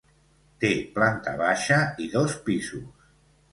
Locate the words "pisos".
2.51-3.09